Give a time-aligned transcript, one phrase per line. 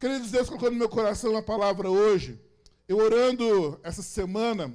[0.00, 2.40] Queridos, Deus colocou no meu coração uma palavra hoje.
[2.88, 4.74] Eu orando essa semana,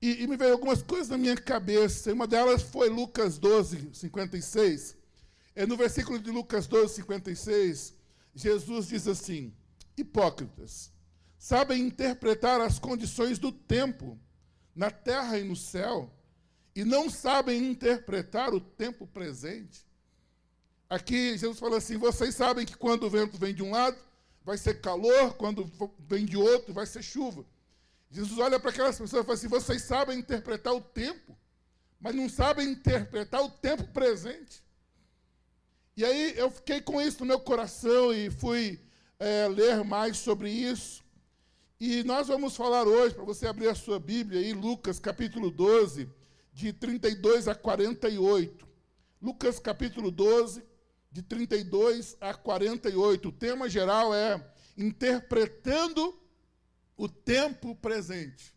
[0.00, 2.10] e, e, me veio algumas coisas na minha cabeça.
[2.10, 4.96] Uma delas foi Lucas 12, 56.
[5.54, 7.92] É no versículo de Lucas 12, 56,
[8.34, 9.54] Jesus diz assim:
[9.94, 10.90] Hipócritas,
[11.38, 14.18] sabem interpretar as condições do tempo
[14.74, 16.10] na terra e no céu,
[16.74, 19.86] e não sabem interpretar o tempo presente.
[20.88, 23.98] Aqui Jesus fala assim: vocês sabem que quando o vento vem de um lado,
[24.46, 25.68] vai ser calor, quando
[25.98, 27.44] vem de outro, vai ser chuva.
[28.08, 31.36] Jesus olha para aquelas pessoas e fala assim: vocês sabem interpretar o tempo,
[32.00, 34.62] mas não sabem interpretar o tempo presente.
[35.96, 38.80] E aí eu fiquei com isso no meu coração e fui
[39.18, 41.04] é, ler mais sobre isso.
[41.80, 46.08] E nós vamos falar hoje, para você abrir a sua Bíblia aí, Lucas capítulo 12,
[46.52, 48.64] de 32 a 48.
[49.20, 50.62] Lucas capítulo 12,
[51.16, 53.28] de 32 a 48.
[53.28, 54.38] O tema geral é
[54.76, 56.14] interpretando
[56.94, 58.54] o tempo presente.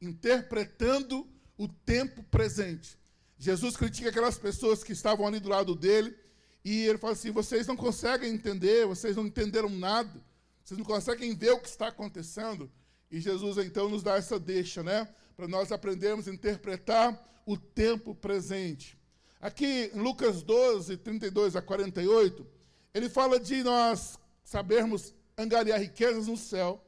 [0.00, 2.98] Interpretando o tempo presente.
[3.38, 6.16] Jesus critica aquelas pessoas que estavam ali do lado dele
[6.64, 10.24] e ele fala assim: vocês não conseguem entender, vocês não entenderam nada,
[10.64, 12.70] vocês não conseguem ver o que está acontecendo.
[13.10, 15.06] E Jesus então nos dá essa deixa, né?
[15.36, 18.98] Para nós aprendermos a interpretar o tempo presente.
[19.40, 22.46] Aqui em Lucas 12, 32 a 48,
[22.92, 26.84] ele fala de nós sabermos angariar riquezas no céu,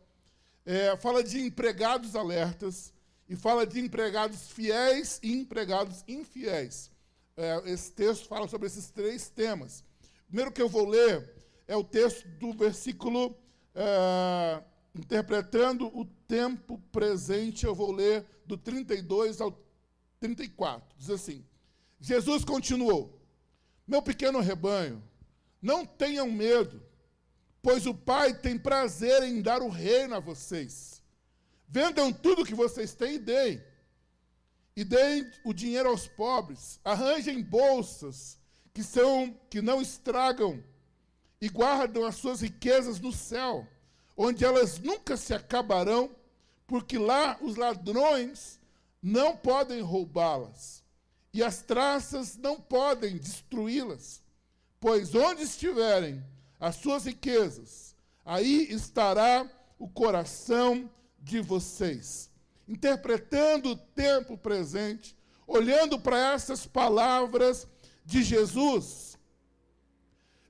[0.67, 2.93] é, fala de empregados alertas
[3.27, 6.91] e fala de empregados fiéis e empregados infiéis.
[7.37, 9.81] É, esse texto fala sobre esses três temas.
[9.81, 11.33] O primeiro que eu vou ler
[11.67, 13.35] é o texto do versículo
[13.75, 14.63] é,
[14.95, 17.65] interpretando o tempo presente.
[17.65, 19.59] Eu vou ler do 32 ao
[20.21, 20.95] 34.
[20.99, 21.45] Diz assim:
[22.03, 23.17] Jesus continuou:
[23.87, 25.01] Meu pequeno rebanho,
[25.63, 26.83] não tenham medo,
[27.63, 31.01] pois o Pai tem prazer em dar o reino a vocês.
[31.69, 33.65] Vendam tudo que vocês têm e deem.
[34.75, 36.81] E deem o dinheiro aos pobres.
[36.85, 38.37] Arranjem bolsas
[38.75, 40.63] que são que não estragam
[41.41, 43.67] e guardam as suas riquezas no céu,
[44.17, 46.17] onde elas nunca se acabarão,
[46.67, 48.59] porque lá os ladrões
[49.01, 50.82] não podem roubá-las
[51.33, 54.23] e as traças não podem destruí-las,
[54.79, 56.23] pois onde estiverem
[56.61, 62.31] as suas riquezas, aí estará o coração de vocês.
[62.69, 65.17] Interpretando o tempo presente,
[65.47, 67.67] olhando para essas palavras
[68.05, 69.13] de Jesus,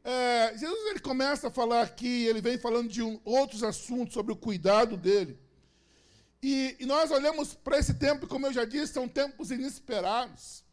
[0.04, 4.32] é, Jesus ele começa a falar aqui, ele vem falando de um, outros assuntos sobre
[4.32, 5.38] o cuidado dele.
[6.42, 10.65] E, e nós olhamos para esse tempo, como eu já disse, são tempos inesperados.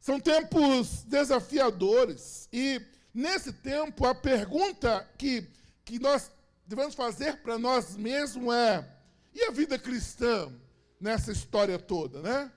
[0.00, 2.48] São tempos desafiadores.
[2.52, 2.80] E,
[3.12, 5.46] nesse tempo, a pergunta que,
[5.84, 6.30] que nós
[6.66, 8.88] devemos fazer para nós mesmos é:
[9.34, 10.52] e a vida cristã
[10.98, 12.50] nessa história toda, né?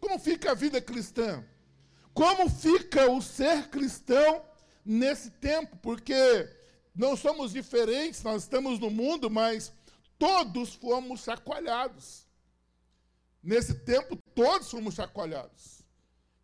[0.00, 1.44] Como fica a vida cristã?
[2.12, 4.42] Como fica o ser cristão
[4.84, 5.76] nesse tempo?
[5.76, 6.48] Porque
[6.94, 9.72] não somos diferentes, nós estamos no mundo, mas
[10.18, 12.26] todos fomos chacoalhados.
[13.42, 15.77] Nesse tempo, todos fomos chacoalhados.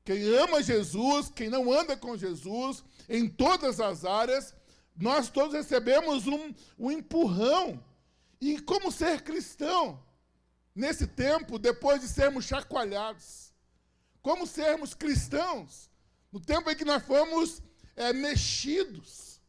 [0.04, 4.54] Quem ama Jesus, quem não anda com Jesus, em todas as áreas,
[4.94, 7.82] nós todos recebemos um, um empurrão.
[8.41, 10.03] E como ser cristão
[10.75, 13.53] nesse tempo, depois de sermos chacoalhados?
[14.20, 15.91] Como sermos cristãos
[16.31, 17.62] no tempo em que nós fomos
[17.97, 19.41] é, mexidos?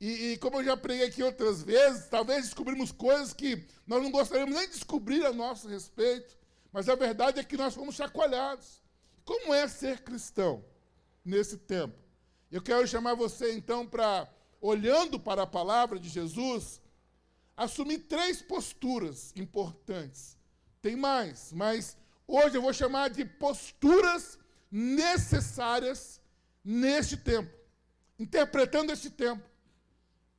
[0.00, 4.10] E, e, como eu já preguei aqui outras vezes, talvez descobrimos coisas que nós não
[4.10, 6.36] gostaríamos nem de descobrir a nosso respeito,
[6.72, 8.81] mas a verdade é que nós fomos chacoalhados.
[9.24, 10.64] Como é ser cristão
[11.24, 11.94] nesse tempo?
[12.50, 14.28] Eu quero chamar você então para,
[14.60, 16.80] olhando para a palavra de Jesus,
[17.56, 20.36] assumir três posturas importantes.
[20.80, 21.96] Tem mais, mas
[22.26, 24.38] hoje eu vou chamar de posturas
[24.70, 26.20] necessárias
[26.64, 27.52] neste tempo,
[28.18, 29.42] interpretando este tempo.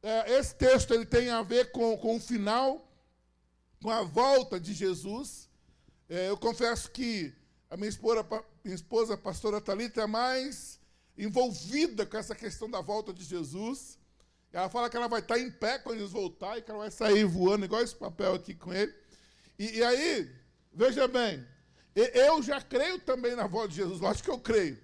[0.02, 2.92] É, esse texto ele tem a ver com, com o final,
[3.82, 5.50] com a volta de Jesus.
[6.10, 7.34] É, eu confesso que
[7.70, 8.24] a minha esposa,
[8.64, 10.80] minha esposa, a pastora Talita, é mais
[11.18, 14.00] envolvida com essa questão da volta de Jesus.
[14.54, 17.26] Ela fala que ela vai estar em pé quando eles voltarem, que ela vai sair
[17.26, 18.94] voando, igual esse papel aqui com ele.
[19.60, 20.32] E, e aí,
[20.72, 21.46] veja bem,
[21.94, 24.80] eu já creio também na volta de Jesus, lógico que eu creio.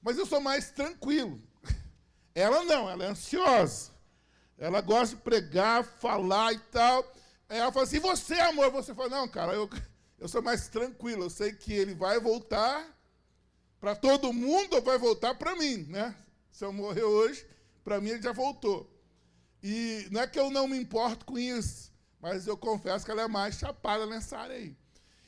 [0.00, 1.40] Mas eu sou mais tranquilo.
[2.34, 3.92] Ela não, ela é ansiosa.
[4.58, 7.04] Ela gosta de pregar, falar e tal.
[7.48, 8.70] Aí ela fala assim, e você, amor?
[8.72, 9.70] Você fala, não, cara, eu,
[10.18, 12.93] eu sou mais tranquilo, eu sei que ele vai voltar
[13.84, 16.16] para todo mundo ou vai voltar para mim, né?
[16.50, 17.46] Se eu morrer hoje,
[17.84, 18.90] para mim ele já voltou.
[19.62, 23.20] E não é que eu não me importo com isso, mas eu confesso que ela
[23.20, 24.74] é mais chapada nessa área aí.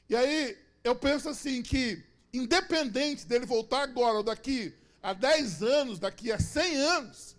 [0.08, 5.99] E aí eu penso assim que, independente dele voltar agora ou daqui a 10 anos,
[5.99, 7.37] daqui a 100 anos,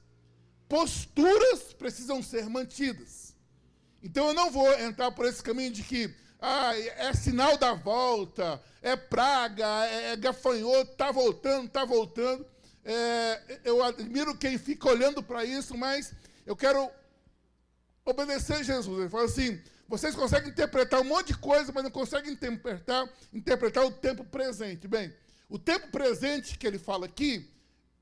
[0.70, 3.36] posturas precisam ser mantidas.
[4.04, 8.62] Então eu não vou entrar por esse caminho de que ah, é sinal da volta,
[8.82, 12.46] é praga, é, é gafanhoto, está voltando, está voltando.
[12.86, 16.14] É, eu admiro quem fica olhando para isso, mas
[16.46, 16.90] eu quero
[18.06, 19.00] obedecer Jesus.
[19.00, 23.86] Ele fala assim: vocês conseguem interpretar um monte de coisa, mas não conseguem interpretar, interpretar
[23.86, 24.88] o tempo presente.
[24.88, 25.14] Bem,
[25.50, 27.50] o tempo presente que ele fala aqui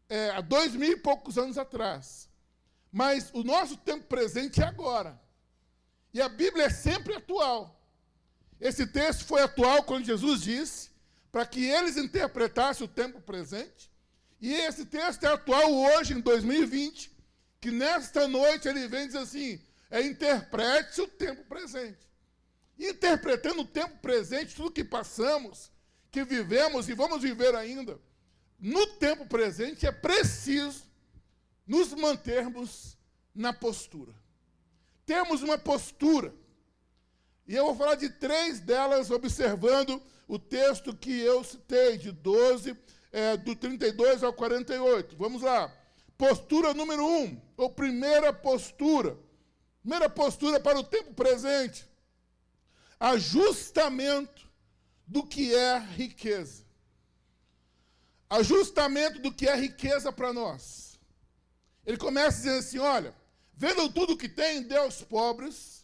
[0.10, 2.28] é há dois mil e poucos anos atrás.
[2.92, 5.20] Mas o nosso tempo presente é agora.
[6.14, 7.76] E a Bíblia é sempre atual.
[8.60, 10.90] Esse texto foi atual quando Jesus disse
[11.32, 13.92] para que eles interpretassem o tempo presente.
[14.40, 17.12] E esse texto é atual hoje, em 2020,
[17.60, 22.06] que nesta noite ele vem dizer assim: é interprete o tempo presente.
[22.78, 25.72] Interpretando o tempo presente, tudo que passamos,
[26.12, 28.00] que vivemos e vamos viver ainda,
[28.60, 30.84] no tempo presente é preciso
[31.68, 32.98] nos mantermos
[33.34, 34.14] na postura.
[35.06, 36.34] Temos uma postura.
[37.48, 42.76] E eu vou falar de três delas, observando o texto que eu citei, de 12,
[43.12, 45.16] é, do 32 ao 48.
[45.16, 45.72] Vamos lá.
[46.18, 49.18] Postura número um, ou primeira postura.
[49.82, 51.86] Primeira postura para o tempo presente.
[53.00, 54.50] Ajustamento
[55.06, 56.66] do que é riqueza.
[58.30, 61.00] Ajustamento do que é riqueza para nós.
[61.86, 63.16] Ele começa dizendo assim: olha,
[63.54, 65.75] vendam tudo que tem, aos pobres.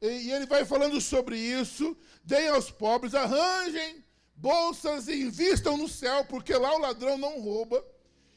[0.00, 1.96] E, ele vai falando sobre isso.
[2.24, 4.04] Deem aos pobres, arranjem
[4.38, 7.84] bolsas e invistam no céu, porque lá o ladrão não rouba.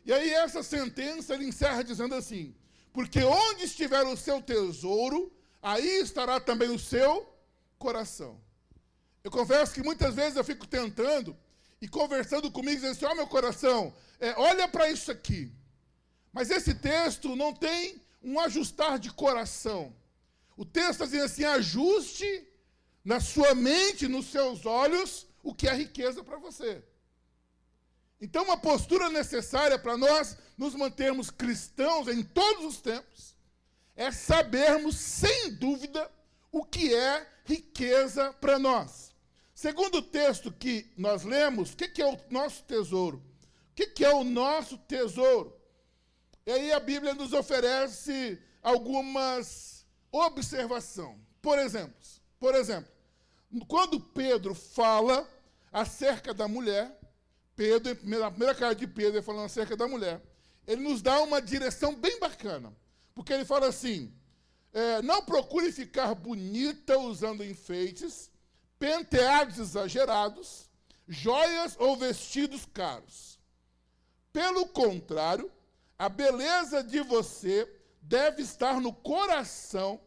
[0.04, 2.56] E aí essa sentença ele encerra dizendo assim:
[2.92, 5.32] porque onde estiver o seu tesouro,
[5.62, 7.32] aí estará também o seu
[7.78, 8.42] coração.
[9.24, 11.38] Eu confesso que muitas vezes eu fico tentando
[11.80, 15.52] e conversando comigo, dizendo assim: ó, oh, meu coração, é, olha para isso aqui.
[16.34, 19.94] Mas esse texto não tem um ajustar de coração.
[20.62, 22.48] O texto está dizendo assim: ajuste
[23.04, 26.84] na sua mente, nos seus olhos, o que é riqueza para você.
[28.22, 33.36] Então, uma postura necessária para nós nos mantermos cristãos em todos os tempos
[33.96, 36.12] é sabermos, sem dúvida,
[36.52, 39.16] o que é riqueza para nós.
[39.56, 43.18] Segundo o texto que nós lemos, o que, é o nosso tesouro?
[43.72, 45.60] O que, é o nosso tesouro?
[46.46, 49.71] E aí a Bíblia nos oferece algumas
[50.12, 51.18] observações.
[51.42, 51.96] Por exemplo,
[52.40, 52.92] por exemplo,
[53.68, 55.28] quando Pedro fala
[55.72, 57.00] acerca da mulher,
[57.56, 60.22] Pedro, na primeira carta de Pedro, falando acerca da mulher,
[60.68, 62.74] ele nos dá uma direção bem bacana.
[63.14, 64.14] Porque ele fala assim:
[64.74, 68.32] é, não procure ficar bonita usando enfeites,
[68.80, 70.70] penteados exagerados,
[71.08, 73.40] joias ou vestidos caros.
[74.32, 75.52] Pelo contrário,
[76.00, 77.70] a beleza de você
[78.02, 80.02] deve estar no coração,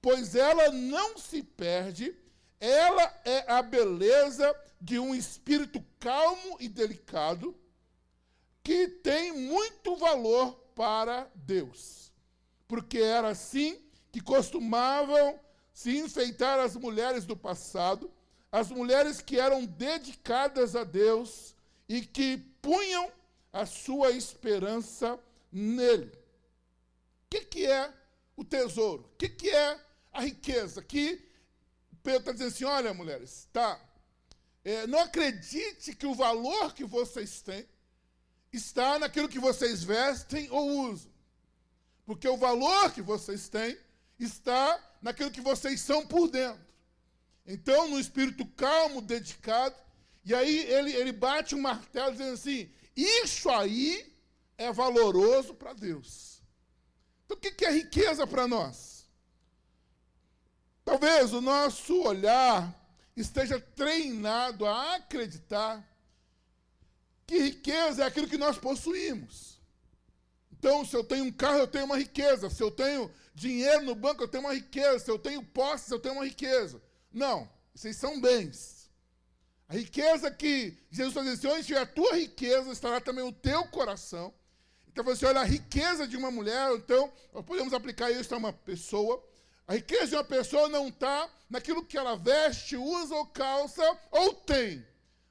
[0.00, 2.16] pois ela não se perde,
[2.60, 7.56] ela é a beleza de um espírito calmo e delicado
[8.62, 12.12] que tem muito valor para Deus.
[12.68, 13.80] Porque era assim
[14.12, 15.40] que costumavam
[15.72, 18.10] se enfeitar as mulheres do passado,
[18.52, 21.54] as mulheres que eram dedicadas a Deus
[21.88, 23.10] e que punham
[23.52, 25.18] a sua esperança
[25.50, 26.19] nele.
[27.30, 27.92] Que, que é
[28.36, 29.04] o tesouro?
[29.04, 29.80] O que, que é
[30.12, 30.82] a riqueza?
[30.82, 31.24] Que
[32.02, 33.80] Pedro está dizendo assim: olha, mulheres, tá,
[34.64, 37.66] é, não acredite que o valor que vocês têm
[38.52, 41.10] está naquilo que vocês vestem ou usam.
[42.04, 43.78] Porque o valor que vocês têm
[44.18, 46.60] está naquilo que vocês são por dentro.
[47.46, 49.76] Então, no espírito calmo, dedicado,
[50.24, 54.12] e aí ele, ele bate um martelo dizendo assim: Isso aí
[54.58, 56.29] é valoroso para Deus.
[57.30, 59.06] Então, o que é riqueza para nós?
[60.84, 62.74] Talvez o nosso olhar
[63.16, 65.86] esteja treinado a acreditar
[67.26, 69.60] que riqueza é aquilo que nós possuímos.
[70.50, 72.50] Então, se eu tenho um carro, eu tenho uma riqueza.
[72.50, 74.98] Se eu tenho dinheiro no banco, eu tenho uma riqueza.
[74.98, 76.82] Se eu tenho posses, eu tenho uma riqueza.
[77.12, 78.90] Não, vocês são bens.
[79.68, 83.64] A riqueza que Jesus está dizendo, onde estiver a tua riqueza, estará também o teu
[83.68, 84.34] coração.
[84.92, 88.52] Então você olha a riqueza de uma mulher, então nós podemos aplicar isso a uma
[88.52, 89.24] pessoa.
[89.64, 94.34] A riqueza de uma pessoa não está naquilo que ela veste, usa ou calça ou
[94.34, 94.84] tem,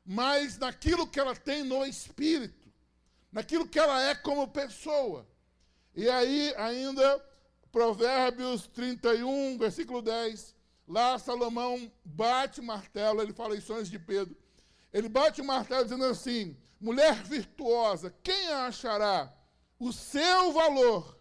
[0.05, 2.71] mas naquilo que ela tem no espírito,
[3.29, 5.27] naquilo que ela é como pessoa.
[5.93, 7.21] E aí ainda
[7.69, 10.55] Provérbios 31, versículo 10.
[10.87, 14.37] Lá Salomão bate o martelo, ele fala isso antes de Pedro.
[14.93, 19.35] Ele bate o martelo dizendo assim: mulher virtuosa, quem a achará?
[19.79, 21.17] O seu valor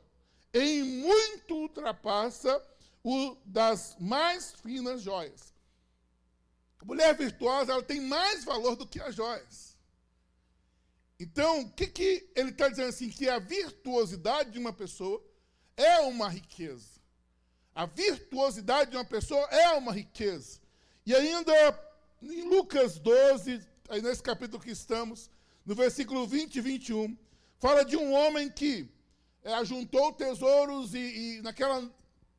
[0.53, 2.61] em muito ultrapassa
[3.05, 5.55] o das mais finas joias.
[6.81, 9.77] A mulher virtuosa ela tem mais valor do que as joias.
[11.21, 13.09] Então, o que, que ele está dizendo assim?
[13.09, 15.25] Que a virtuosidade de uma pessoa
[15.77, 17.01] é uma riqueza.
[17.75, 20.61] A virtuosidade de uma pessoa é uma riqueza.
[21.07, 21.53] E ainda
[22.23, 25.31] em Lucas 12, aí nesse capítulo que estamos,
[25.65, 27.17] no versículo 20 e 21,
[27.59, 28.89] fala de um homem que
[29.43, 30.99] é, ajuntou tesouros e,
[31.39, 31.89] e naquela,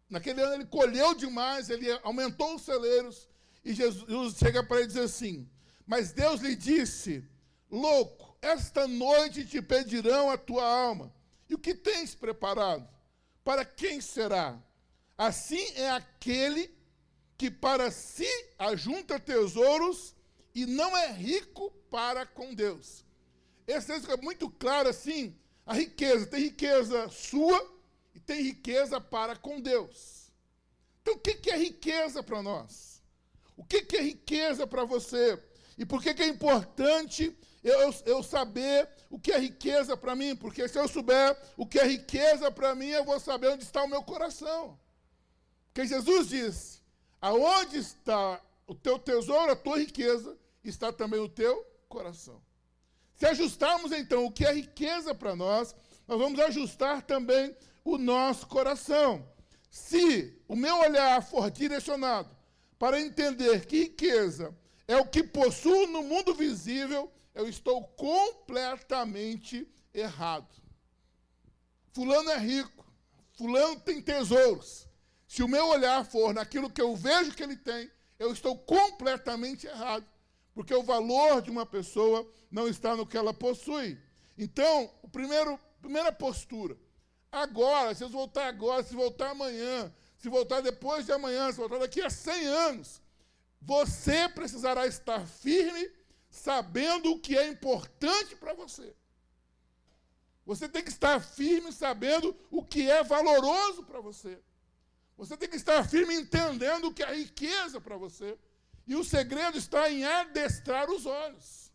[0.10, 3.28] naquele ano ele colheu demais, ele aumentou os celeiros,
[3.64, 5.50] e Jesus chega para ele e diz assim:
[5.86, 7.24] Mas Deus lhe disse,
[7.70, 11.14] louco, esta noite te pedirão a tua alma.
[11.50, 12.88] E o que tens preparado?
[13.44, 14.58] Para quem será?
[15.18, 16.74] Assim é aquele
[17.38, 20.16] que para si ajunta tesouros
[20.54, 23.04] e não é rico para com Deus.
[23.70, 27.72] Esse texto é muito claro assim, a riqueza, tem riqueza sua
[28.16, 30.32] e tem riqueza para com Deus.
[31.04, 33.00] Então o que é riqueza para nós?
[33.56, 35.40] O que é riqueza para você?
[35.78, 40.36] E por que, é importante eu, eu saber o que é riqueza para mim?
[40.36, 43.84] Porque se eu souber o que é riqueza para mim, eu vou saber onde está
[43.84, 44.80] o meu coração.
[45.68, 46.82] Porque Jesus diz:
[47.22, 52.49] aonde está o teu tesouro, a tua riqueza, está também o teu coração.
[53.20, 55.76] Se ajustarmos então o que é riqueza para nós,
[56.08, 59.30] nós vamos ajustar também o nosso coração.
[59.70, 62.34] Se o meu olhar for direcionado
[62.80, 64.58] para entender que riqueza
[64.88, 70.48] é o que possuo no mundo visível, eu estou completamente errado.
[71.92, 72.86] Fulano é rico,
[73.34, 74.88] Fulano tem tesouros.
[75.28, 79.68] Se o meu olhar for naquilo que eu vejo que ele tem, eu estou completamente
[79.68, 80.08] errado.
[80.60, 83.98] Porque o valor de uma pessoa não está no que ela possui.
[84.38, 86.76] Então, o primeiro, primeira postura.
[87.32, 92.02] Agora, se voltar agora, se voltar amanhã, se voltar depois de amanhã, se voltar daqui
[92.02, 93.02] a 100 anos,
[93.62, 95.90] você precisará estar firme,
[96.30, 98.94] sabendo o que é importante para você.
[100.46, 104.38] Você tem que estar firme, sabendo o que é valoroso para você.
[105.18, 108.38] Você tem que estar firme, entendendo o que é riqueza para você.
[108.90, 111.72] E o segredo está em adestrar os olhos.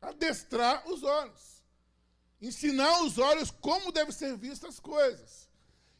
[0.00, 1.64] Adestrar os olhos.
[2.40, 5.48] Ensinar os olhos como devem ser vistas as coisas.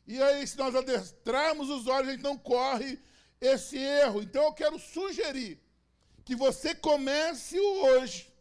[0.07, 2.97] E aí, se nós adestrarmos os olhos, a gente não corre
[3.41, 4.23] esse erro.
[4.23, 5.61] Então, eu quero sugerir
[6.25, 8.33] que você comece hoje.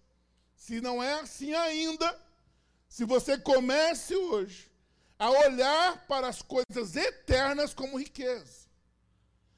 [0.55, 2.07] Se não é assim ainda,
[2.87, 4.71] se você comece hoje
[5.17, 8.67] a olhar para as coisas eternas como riqueza.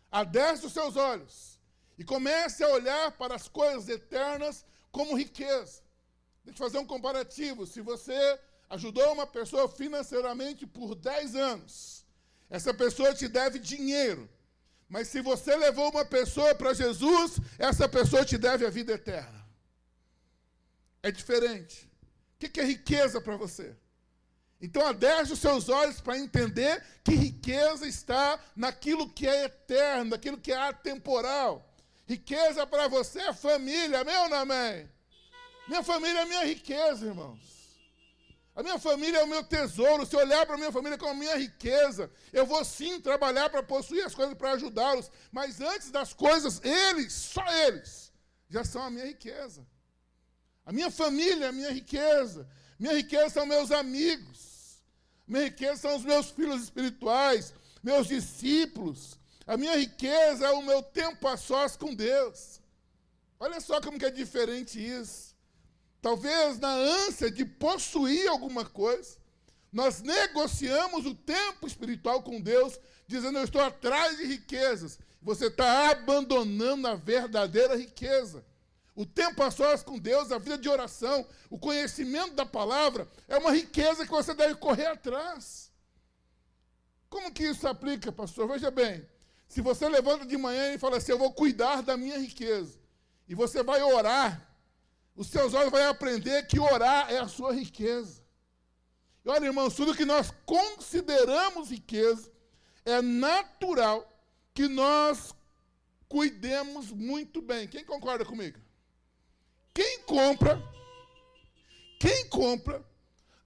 [0.09, 1.48] Adestre os seus olhos
[1.99, 5.83] e comece a olhar para as coisas eternas como riqueza.
[6.45, 7.67] Deixa eu fazer um comparativo.
[7.67, 8.39] Se você
[8.69, 12.05] ajudou uma pessoa financeiramente por 10 anos,
[12.49, 14.29] essa pessoa te deve dinheiro.
[14.87, 19.45] Mas se você levou uma pessoa para Jesus, essa pessoa te deve a vida eterna.
[21.03, 21.91] É diferente.
[22.35, 23.75] O que é riqueza para você?
[24.61, 30.37] Então, adeste os seus olhos para entender que riqueza está naquilo que é eterno, naquilo
[30.37, 31.68] que é atemporal.
[32.09, 34.89] Riqueza para você é família, não amém?
[35.67, 37.39] Minha família é minha riqueza, irmãos.
[38.55, 40.07] A minha família é o meu tesouro.
[40.07, 43.61] Se olhar para a minha família como a minha riqueza, eu vou sim trabalhar para
[43.61, 45.11] possuir as coisas para ajudá-los.
[45.31, 48.11] Mas antes das coisas, eles, só eles,
[48.49, 49.63] já são a minha riqueza.
[50.65, 52.49] A minha família é a minha riqueza.
[52.79, 54.81] Minha riqueza são meus amigos.
[55.27, 59.18] Minha riqueza são os meus filhos espirituais, meus discípulos,
[59.49, 62.61] a minha riqueza é o meu tempo a sós com Deus.
[63.39, 65.35] Olha só como que é diferente isso.
[65.99, 69.17] Talvez na ânsia de possuir alguma coisa,
[69.73, 74.99] nós negociamos o tempo espiritual com Deus, dizendo eu estou atrás de riquezas.
[75.19, 78.45] Você está abandonando a verdadeira riqueza.
[78.95, 83.35] O tempo a sós com Deus, a vida de oração, o conhecimento da palavra, é
[83.35, 85.71] uma riqueza que você deve correr atrás.
[87.09, 88.47] Como que isso aplica, pastor?
[88.47, 89.03] Veja bem,
[89.49, 92.79] se você levanta de manhã e fala assim, eu vou cuidar da minha riqueza,
[93.27, 94.47] e você vai orar,
[95.15, 98.23] os seus olhos vão aprender que orar é a sua riqueza.
[99.25, 102.31] E olha, irmãos, tudo que nós consideramos riqueza,
[102.85, 104.07] é natural
[104.53, 105.35] que nós
[106.07, 107.67] cuidemos muito bem.
[107.67, 108.57] Quem concorda comigo?
[109.73, 110.61] Quem compra,
[111.99, 112.81] quem compra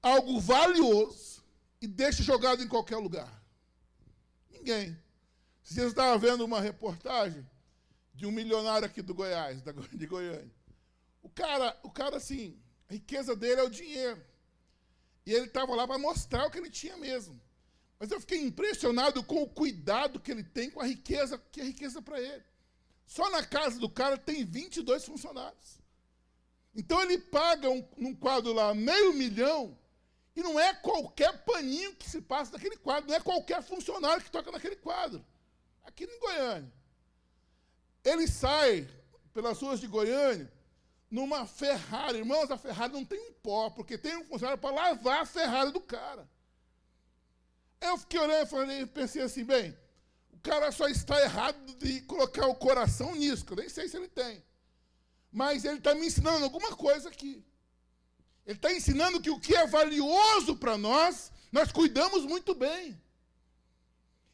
[0.01, 1.43] algo valioso
[1.81, 3.43] e deixa jogado em qualquer lugar?
[4.63, 4.97] ninguém.
[5.63, 7.47] Esses dias eu estava vendo uma reportagem
[8.13, 10.51] de um milionário aqui do Goiás, de Goiânia.
[11.21, 14.21] O cara, o cara, assim, a riqueza dele é o dinheiro.
[15.25, 17.41] E ele estava lá para mostrar o que ele tinha mesmo.
[17.97, 21.63] Mas eu fiquei impressionado com o cuidado que ele tem com a riqueza, que é
[21.63, 22.43] riqueza para ele.
[23.05, 25.79] Só na casa do cara tem 22 funcionários.
[26.75, 29.77] Então ele paga um, num quadro lá meio milhão,
[30.35, 34.31] e não é qualquer paninho que se passa naquele quadro, não é qualquer funcionário que
[34.31, 35.23] toca naquele quadro.
[35.83, 36.71] Aqui em Goiânia.
[38.03, 38.87] Ele sai
[39.33, 40.51] pelas ruas de Goiânia
[41.09, 42.17] numa Ferrari.
[42.17, 45.71] Irmãos, a Ferrari não tem um pó, porque tem um funcionário para lavar a Ferrari
[45.71, 46.27] do cara.
[47.79, 49.77] Eu fiquei olhando e pensei assim, bem,
[50.31, 53.97] o cara só está errado de colocar o coração nisso, que eu nem sei se
[53.97, 54.43] ele tem.
[55.31, 57.43] Mas ele está me ensinando alguma coisa aqui.
[58.45, 62.99] Ele está ensinando que o que é valioso para nós, nós cuidamos muito bem.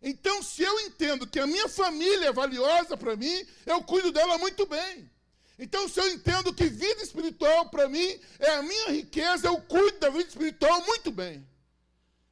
[0.02, 4.38] Então, se eu entendo que a minha família é valiosa para mim, eu cuido dela
[4.38, 5.10] muito bem.
[5.58, 10.00] Então, se eu entendo que vida espiritual para mim é a minha riqueza, eu cuido
[10.00, 11.46] da vida espiritual muito bem.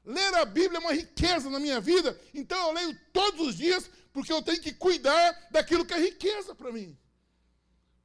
[0.06, 3.90] Ler a Bíblia é uma riqueza na minha vida, então eu leio todos os dias,
[4.14, 6.98] porque eu tenho que cuidar daquilo que é riqueza para mim.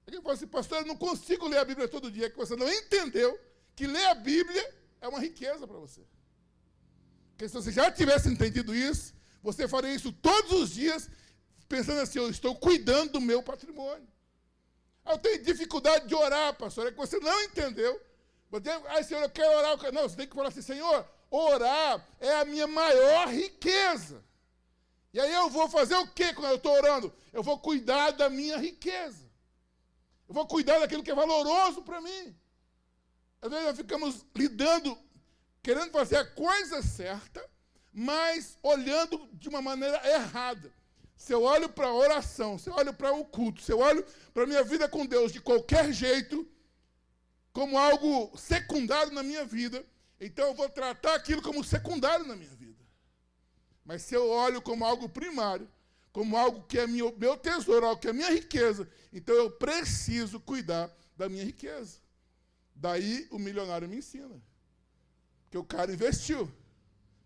[0.04, 2.68] Alguém fala assim, pastor, eu não consigo ler a Bíblia todo dia, que você não
[2.68, 3.38] entendeu
[3.76, 6.00] que ler a Bíblia é uma riqueza para você.
[7.30, 11.10] Porque se você já tivesse entendido isso, você faria isso todos os dias,
[11.68, 14.06] pensando assim, eu estou cuidando do meu patrimônio.
[15.04, 16.86] Eu tenho dificuldade de orar, pastor.
[16.86, 18.00] É que você não entendeu.
[18.50, 19.92] Você, ah, Senhor, eu quero orar.
[19.92, 24.22] Não, você tem que falar assim, Senhor, orar é a minha maior riqueza.
[25.12, 27.12] E aí eu vou fazer o que quando eu estou orando?
[27.32, 29.30] Eu vou cuidar da minha riqueza.
[30.28, 32.36] Eu vou cuidar daquilo que é valoroso para mim.
[33.42, 34.96] Às vezes nós ficamos lidando,
[35.62, 37.44] querendo fazer a coisa certa,
[37.92, 40.72] mas olhando de uma maneira errada.
[41.16, 44.04] Se eu olho para a oração, se eu olho para o culto, se eu olho
[44.32, 46.48] para a minha vida com Deus de qualquer jeito,
[47.52, 49.84] como algo secundário na minha vida,
[50.18, 52.82] então eu vou tratar aquilo como secundário na minha vida.
[53.84, 55.68] Mas se eu olho como algo primário,
[56.12, 60.40] como algo que é meu, meu tesouro, algo que é minha riqueza, então eu preciso
[60.40, 61.98] cuidar da minha riqueza.
[62.74, 64.42] Daí o milionário me ensina.
[65.50, 66.50] Que o cara investiu,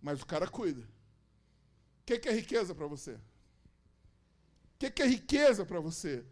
[0.00, 0.82] mas o cara cuida.
[0.82, 3.12] O que, que é riqueza para você?
[3.12, 6.24] O que, que é riqueza para você?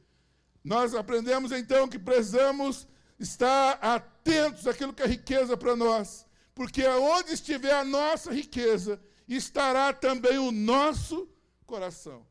[0.62, 2.87] Nós aprendemos então que precisamos
[3.18, 9.92] estar atentos àquilo que é riqueza para nós, porque onde estiver a nossa riqueza, estará
[9.92, 11.29] também o nosso
[11.66, 12.27] coração.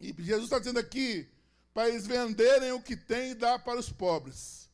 [0.00, 1.28] E Jesus está dizendo aqui
[1.74, 4.68] para eles venderem o que têm e dar para os pobres.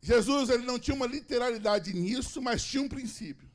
[0.00, 3.49] Jesus ele não tinha uma literalidade nisso, mas tinha um princípio.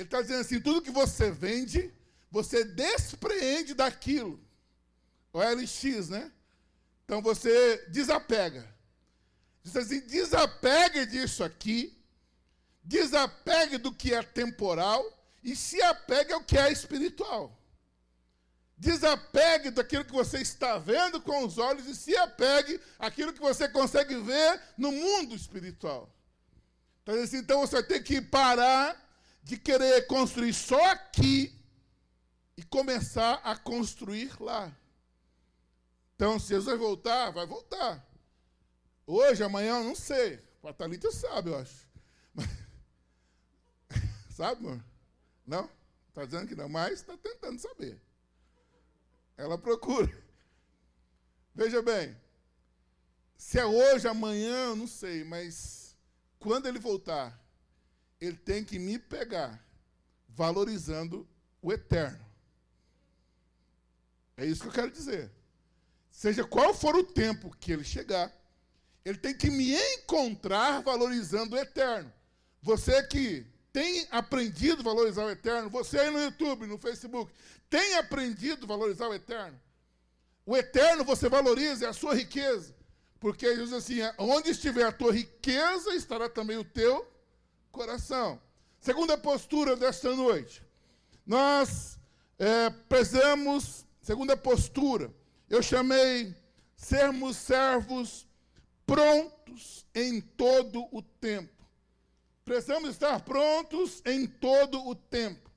[0.00, 1.92] Ele está dizendo assim: tudo que você vende,
[2.30, 4.40] você despreende daquilo
[5.30, 6.32] OLX, né?
[7.04, 8.66] Então você desapega.
[9.62, 12.02] Diz assim: desapegue disso aqui,
[12.82, 15.04] desapegue do que é temporal
[15.44, 17.54] e se apegue ao que é espiritual.
[18.78, 23.68] Desapegue daquilo que você está vendo com os olhos e se apegue àquilo que você
[23.68, 26.10] consegue ver no mundo espiritual.
[27.02, 29.09] Então, assim, então você tem que parar
[29.42, 31.54] de querer construir só aqui
[32.56, 34.74] e começar a construir lá.
[36.14, 38.06] Então, se Jesus vai voltar, vai voltar.
[39.06, 40.38] Hoje, amanhã, eu não sei.
[40.62, 41.88] A Thalita sabe, eu acho.
[42.34, 42.46] Mas,
[44.36, 44.84] sabe, amor?
[45.46, 45.70] Não?
[46.08, 48.00] Está dizendo que não, mas está tentando saber.
[49.36, 50.12] Ela procura.
[51.54, 52.14] Veja bem,
[53.38, 55.96] se é hoje, amanhã, eu não sei, mas
[56.38, 57.39] quando ele voltar,
[58.20, 59.64] ele tem que me pegar,
[60.28, 61.26] valorizando
[61.62, 62.24] o eterno.
[64.36, 65.30] É isso que eu quero dizer.
[66.10, 68.30] Seja qual for o tempo que ele chegar,
[69.04, 72.12] ele tem que me encontrar valorizando o eterno.
[72.62, 77.32] Você que tem aprendido a valorizar o eterno, você aí no YouTube, no Facebook,
[77.70, 79.58] tem aprendido a valorizar o eterno?
[80.44, 82.74] O eterno você valoriza, é a sua riqueza.
[83.18, 87.09] Porque ele diz assim: onde estiver a tua riqueza, estará também o teu
[87.70, 88.40] coração.
[88.78, 90.62] Segunda postura desta noite.
[91.26, 91.98] Nós
[92.38, 95.12] é, precisamos, segunda postura,
[95.48, 96.34] eu chamei
[96.74, 98.26] sermos servos
[98.86, 101.64] prontos em todo o tempo.
[102.44, 105.50] Precisamos estar prontos em todo o tempo.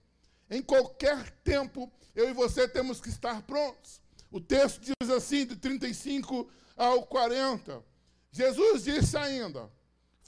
[0.49, 4.01] Em qualquer tempo, eu e você temos que estar prontos.
[4.29, 7.83] O texto diz assim, de 35 ao 40.
[8.31, 9.71] Jesus disse ainda: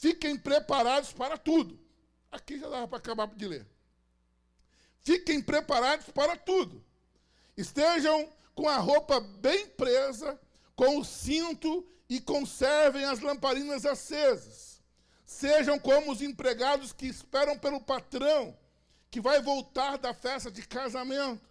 [0.05, 1.79] fiquem preparados para tudo.
[2.31, 3.65] Aqui já dava para acabar de ler.
[5.01, 6.83] Fiquem preparados para tudo
[7.57, 10.39] Estejam com a roupa bem presa,
[10.75, 14.79] com o cinto e conservem as lamparinas acesas.
[15.25, 18.55] Sejam como os empregados que esperam pelo patrão,
[19.09, 21.41] que vai voltar da festa de casamento.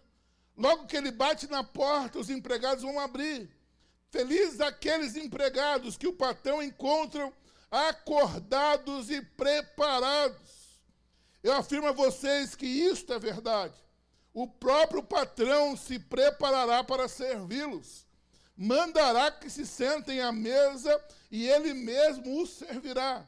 [0.55, 3.49] Logo que ele bate na porta, os empregados vão abrir.
[4.11, 7.33] Felizes aqueles empregados que o patrão encontram
[7.75, 10.79] acordados e preparados.
[11.43, 13.75] Eu afirmo a vocês que isto é verdade.
[14.33, 18.05] O próprio patrão se preparará para servi-los.
[18.55, 23.27] Mandará que se sentem à mesa e ele mesmo os servirá.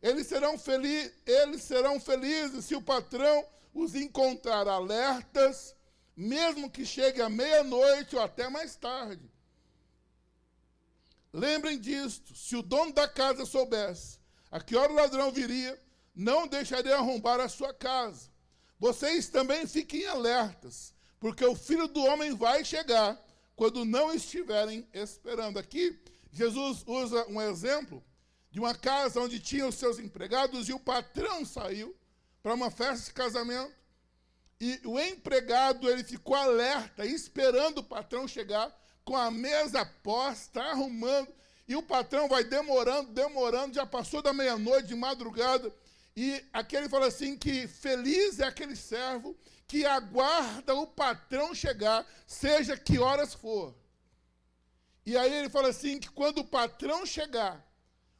[0.00, 5.74] Eles serão, felizes, eles serão felizes se o patrão os encontrar alertas,
[6.16, 9.28] mesmo que chegue à meia-noite ou até mais tarde.
[11.32, 14.18] Lembrem disto: se o dono da casa soubesse
[14.50, 15.80] a que hora o ladrão viria,
[16.14, 18.28] não deixaria arrombar a sua casa.
[18.78, 23.18] Vocês também fiquem alertas, porque o filho do homem vai chegar
[23.54, 25.58] quando não estiverem esperando.
[25.58, 26.00] Aqui,
[26.32, 28.02] Jesus usa um exemplo
[28.50, 31.94] de uma casa onde tinha os seus empregados e o patrão saiu
[32.42, 33.72] para uma festa de casamento.
[34.60, 38.74] E o empregado ele ficou alerta, esperando o patrão chegar
[39.10, 41.34] com a mesa posta, arrumando,
[41.66, 45.74] e o patrão vai demorando, demorando, já passou da meia-noite, de madrugada,
[46.16, 52.76] e aquele fala assim que feliz é aquele servo que aguarda o patrão chegar, seja
[52.76, 53.74] que horas for.
[55.04, 57.68] E aí ele fala assim que quando o patrão chegar,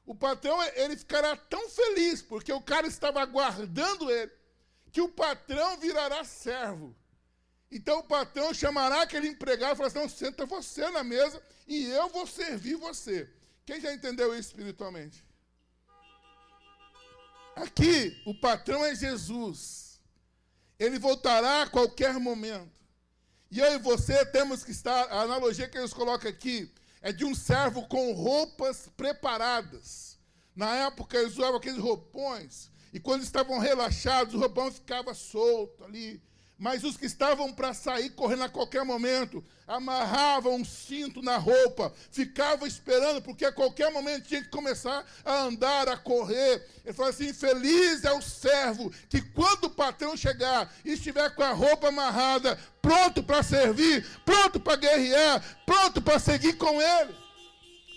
[0.05, 4.33] o patrão ele ficará tão feliz porque o cara estava aguardando ele,
[4.90, 6.96] que o patrão virará servo.
[7.71, 12.09] Então o patrão chamará aquele empregado e falará assim: senta você na mesa e eu
[12.09, 13.29] vou servir você.
[13.65, 15.25] Quem já entendeu isso espiritualmente?
[17.55, 20.01] Aqui, o patrão é Jesus.
[20.79, 22.81] Ele voltará a qualquer momento.
[23.51, 27.25] E eu e você temos que estar, a analogia que eles colocam aqui é de
[27.25, 30.19] um servo com roupas preparadas.
[30.55, 36.23] Na época eles usavam aqueles roupões, e quando estavam relaxados, o roupão ficava solto ali,
[36.61, 41.90] mas os que estavam para sair correndo a qualquer momento, amarravam um cinto na roupa,
[42.12, 46.62] ficavam esperando, porque a qualquer momento tinha que começar a andar, a correr.
[46.85, 51.42] Ele falou assim: feliz é o servo que, quando o patrão chegar e estiver com
[51.42, 57.14] a roupa amarrada, pronto para servir, pronto para guerrear, pronto para seguir com ele.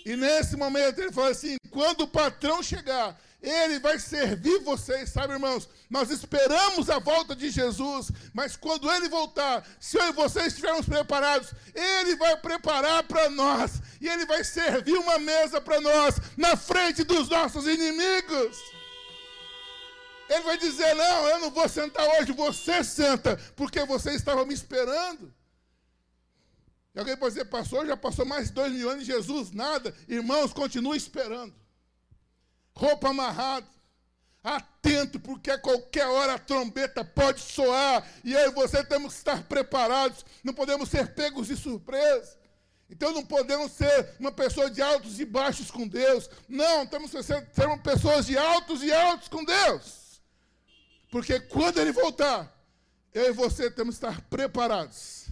[0.06, 5.34] E nesse momento ele falou assim: quando o patrão chegar ele vai servir vocês, sabe,
[5.34, 5.68] irmãos?
[5.90, 10.86] Nós esperamos a volta de Jesus, mas quando ele voltar, se eu e vocês estivermos
[10.86, 16.56] preparados, ele vai preparar para nós, e ele vai servir uma mesa para nós, na
[16.56, 18.58] frente dos nossos inimigos.
[20.30, 24.54] Ele vai dizer: Não, eu não vou sentar hoje, você senta, porque você estava me
[24.54, 25.32] esperando.
[26.94, 29.92] E alguém pode dizer, passou, já passou mais de dois mil anos Jesus, nada.
[30.08, 31.63] Irmãos, continue esperando
[32.74, 33.66] roupa amarrada,
[34.42, 39.18] atento, porque a qualquer hora a trombeta pode soar, e eu e você temos que
[39.18, 42.38] estar preparados, não podemos ser pegos de surpresa.
[42.90, 46.28] Então não podemos ser uma pessoa de altos e baixos com Deus.
[46.46, 50.22] Não, temos que ser, ser pessoas de altos e altos com Deus.
[51.10, 52.52] Porque quando Ele voltar,
[53.12, 55.28] eu e você temos que estar preparados.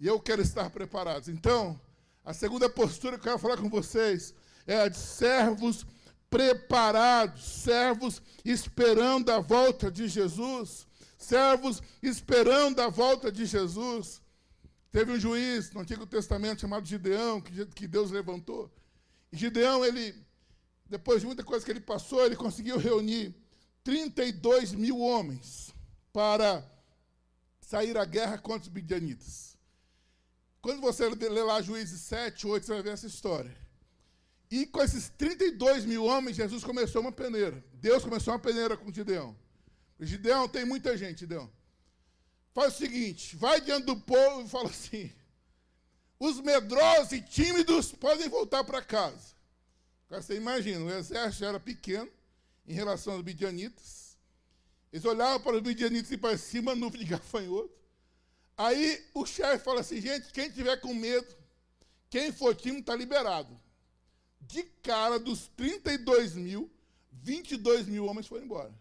[0.00, 1.28] E eu quero estar preparados.
[1.28, 1.80] Então,
[2.24, 4.34] a segunda postura que eu quero falar com vocês
[4.66, 5.86] é a de servos
[6.34, 10.84] preparados, servos esperando a volta de Jesus,
[11.16, 14.20] servos esperando a volta de Jesus.
[14.90, 18.68] Teve um juiz no Antigo Testamento chamado Gideão, que, Deus levantou.
[19.30, 20.12] Gideão, ele,
[20.86, 23.32] depois de muita coisa que ele passou, ele conseguiu reunir
[23.84, 25.72] 32 mil homens
[26.12, 26.68] para
[27.60, 29.56] sair à guerra contra os midianitas.
[30.60, 33.63] Quando você lê lá Juízes 7, 8, você vai ver essa história.
[34.50, 37.64] E com esses 32 mil homens, Jesus começou uma peneira.
[37.74, 39.36] Deus começou uma peneira com Gideão.
[40.00, 41.50] Gideão tem muita gente, Gideão.
[42.52, 45.10] Faz o seguinte: vai diante do povo e fala assim:
[46.18, 49.34] os medrosos e tímidos podem voltar para casa.
[50.06, 52.10] Agora você imagina, o exército era pequeno
[52.66, 54.16] em relação aos midianitas.
[54.92, 57.74] Eles olhavam para os midianitas e para cima, nuvem de gafanhoto.
[58.56, 61.34] Aí o chefe fala assim: gente, quem tiver com medo,
[62.08, 63.63] quem for tímido está liberado
[64.46, 66.70] de cara dos 32 mil,
[67.12, 68.74] 22 mil homens foram embora.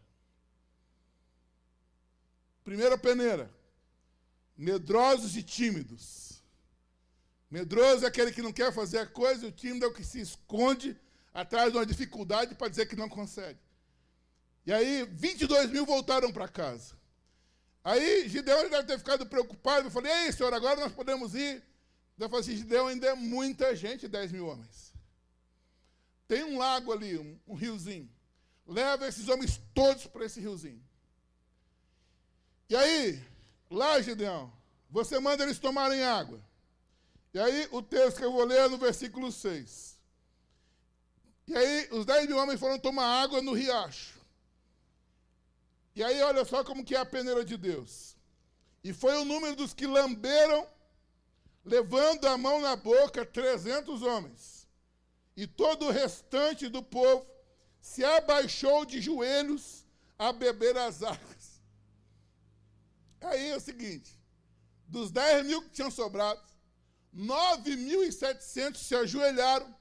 [2.64, 3.54] Primeira peneira.
[4.58, 6.42] Medrosos e tímidos.
[7.50, 10.04] Medroso é aquele que não quer fazer a coisa, e o tímido é o que
[10.04, 11.00] se esconde
[11.34, 13.60] atrás de uma dificuldade para dizer que não consegue.
[14.66, 16.96] E aí, 22 mil voltaram para casa.
[17.84, 19.88] Aí Gideão deve ter ficado preocupado.
[19.88, 21.62] Eu falei, ei, senhor, agora nós podemos ir.
[22.18, 24.93] Eu falei assim, Gideão ainda é muita gente, 10 mil homens.
[26.34, 28.10] Tem um lago ali, um, um riozinho.
[28.66, 30.84] Leva esses homens todos para esse riozinho.
[32.68, 33.24] E aí,
[33.70, 34.52] lá, Gideão,
[34.90, 36.44] você manda eles tomarem água.
[37.36, 40.00] E aí, o texto que eu vou ler é no versículo 6.
[41.46, 44.20] E aí, os 10 mil homens foram tomar água no riacho.
[45.96, 48.18] E aí, olha só como que é a peneira de Deus.
[48.84, 50.68] E foi o número dos que lamberam,
[51.64, 54.53] levando a mão na boca, 300 homens.
[55.36, 57.26] E todo o restante do povo
[57.82, 59.86] se abaixou de joelhos
[60.18, 61.62] a beber as águas.
[63.22, 64.20] Aí é o seguinte:
[64.88, 66.42] dos 10 mil que tinham sobrado,
[67.16, 69.74] 9.700 se ajoelharam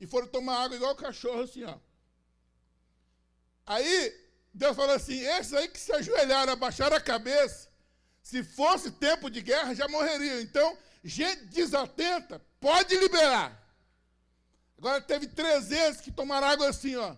[0.00, 1.78] e foram tomar água igual cachorro, assim, ó.
[3.66, 4.14] Aí,
[4.52, 7.68] Deus falou assim: esses aí que se ajoelharam, abaixaram a cabeça,
[8.22, 10.40] se fosse tempo de guerra, já morreriam.
[10.40, 13.58] Então, gente desatenta, pode liberar.
[14.80, 17.14] Agora teve 300 que tomaram água assim, ó,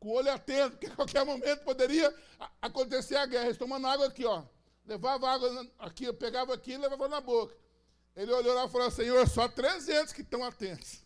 [0.00, 2.12] com o olho atento, porque a qualquer momento poderia
[2.60, 3.44] acontecer a guerra.
[3.44, 4.42] Eles tomando água aqui, ó.
[4.84, 7.54] Levava água aqui, pegava aqui e levava na boca.
[8.16, 11.04] Ele olhou lá e falou: Senhor, só 300 que estão atentos.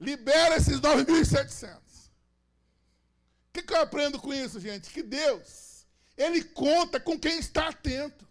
[0.00, 1.88] Libera esses 9.700
[3.58, 4.90] que, que eu aprendo com isso, gente?
[4.90, 5.86] Que Deus,
[6.16, 8.26] Ele conta com quem está atento.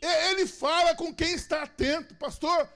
[0.00, 2.14] Ele fala com quem está atento.
[2.16, 2.68] Pastor,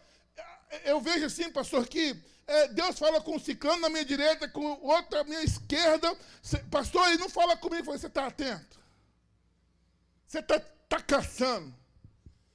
[0.84, 2.16] eu vejo assim, pastor, que
[2.50, 6.16] é, Deus fala com o ciclano na minha direita, com outro na minha esquerda.
[6.70, 8.80] Pastor, ele não fala comigo, você está atento.
[10.26, 10.58] Você está
[10.88, 11.72] tá caçando.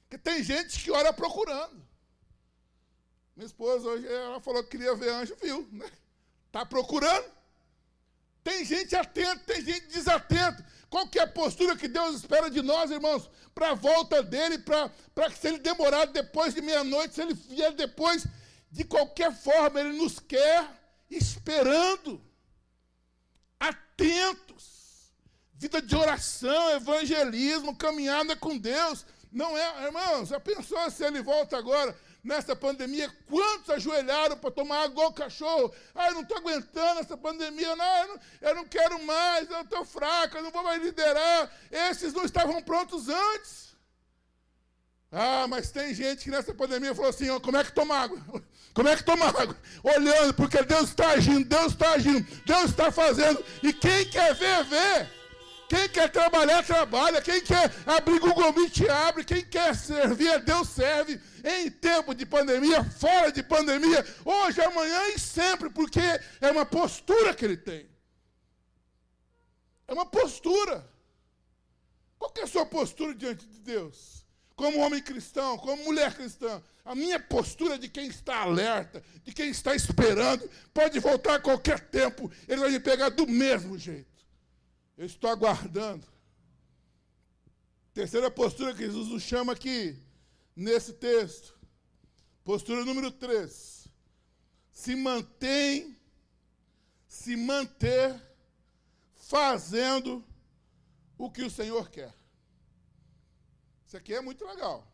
[0.02, 1.82] Porque tem gente que ora procurando.
[3.34, 5.66] Minha esposa hoje, ela falou que queria ver anjo, viu?
[5.72, 5.90] Né?
[6.52, 7.26] Tá procurando?
[8.44, 10.64] Tem gente atenta, tem gente desatenta.
[10.90, 13.28] Qual que é a postura que Deus espera de nós, irmãos?
[13.54, 17.72] Para a volta dele, para que se ele demorar depois de meia-noite, se ele vier
[17.72, 18.26] depois,
[18.76, 20.68] de qualquer forma, ele nos quer
[21.10, 22.22] esperando,
[23.58, 25.14] atentos.
[25.54, 29.06] Vida de oração, evangelismo, caminhada com Deus.
[29.32, 31.96] Não é, irmãos, já pensou se ele volta agora?
[32.22, 35.72] nessa pandemia, quantos ajoelharam para tomar água igual cachorro?
[35.94, 39.60] Ah, eu não estou aguentando essa pandemia, não eu, não, eu não quero mais, eu
[39.60, 41.48] estou fraco, eu não vou mais liderar.
[41.70, 43.76] Esses não estavam prontos antes.
[45.12, 48.20] Ah, mas tem gente que nessa pandemia falou assim: como é que toma água?
[48.76, 49.56] Como é que toma água?
[49.82, 53.42] Olhando, porque Deus está agindo, Deus está agindo, Deus está fazendo.
[53.62, 55.08] E quem quer ver, vê.
[55.66, 57.22] Quem quer trabalhar, trabalha.
[57.22, 59.24] Quem quer abrir Google Meet, abre.
[59.24, 61.18] Quem quer servir Deus, serve.
[61.42, 66.02] Em tempo de pandemia, fora de pandemia, hoje, amanhã e sempre, porque
[66.42, 67.88] é uma postura que ele tem.
[69.88, 70.86] É uma postura.
[72.18, 74.25] Qual é a sua postura diante de Deus?
[74.56, 76.62] Como homem cristão, como mulher cristã.
[76.84, 81.78] A minha postura de quem está alerta, de quem está esperando, pode voltar a qualquer
[81.90, 84.24] tempo, ele vai me pegar do mesmo jeito.
[84.96, 86.06] Eu estou aguardando.
[87.92, 89.98] Terceira postura que Jesus nos chama aqui,
[90.54, 91.58] nesse texto.
[92.42, 93.88] Postura número 3.
[94.72, 95.98] Se mantém,
[97.06, 98.14] se manter
[99.14, 100.24] fazendo
[101.18, 102.14] o que o Senhor quer.
[103.86, 104.86] Isso aqui é muito legal.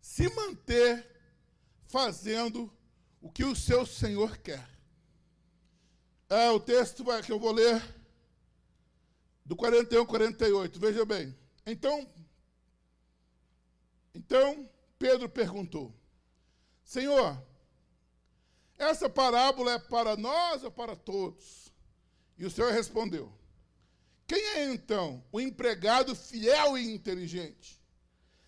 [0.00, 1.12] Se manter
[1.88, 2.72] fazendo
[3.20, 4.68] o que o seu Senhor quer.
[6.28, 7.82] É o texto que eu vou ler
[9.44, 10.80] do 41 48.
[10.80, 11.36] Veja bem.
[11.66, 12.08] Então,
[14.14, 15.94] então Pedro perguntou:
[16.82, 17.40] Senhor,
[18.78, 21.70] essa parábola é para nós ou para todos?
[22.38, 23.32] E o Senhor respondeu:
[24.26, 27.80] Quem é então o empregado fiel e inteligente?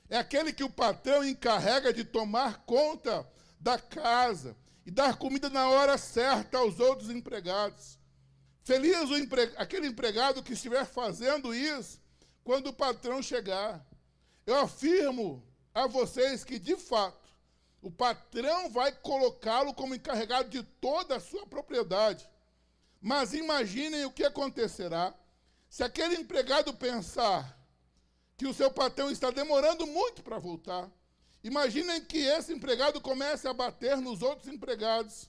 [0.09, 3.27] É aquele que o patrão encarrega de tomar conta
[3.59, 4.57] da casa
[4.87, 7.99] e dar comida na hora certa aos outros empregados.
[8.63, 9.53] Feliz o empre...
[9.57, 12.01] aquele empregado que estiver fazendo isso
[12.43, 13.85] quando o patrão chegar.
[14.47, 15.43] Eu afirmo
[15.75, 17.29] a vocês que, de fato,
[17.83, 22.29] o patrão vai colocá-lo como encarregado de toda a sua propriedade.
[23.01, 25.15] Mas imaginem o que acontecerá
[25.75, 27.59] se aquele empregado pensar
[28.37, 30.89] que o seu patrão está demorando muito para voltar
[31.43, 35.29] Imaginem que esse empregado comece a bater nos outros empregados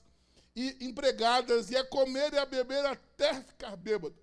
[0.54, 4.16] e empregadas e a comer e a beber até ficar bêbado.